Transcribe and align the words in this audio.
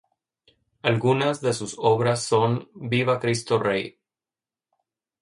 Algunas 0.81 1.41
de 1.41 1.53
sus 1.53 1.75
obras 1.77 2.23
son: 2.23 2.71
"!Viva 2.73 3.19
Cristo 3.19 3.59
Rey! 3.59 3.99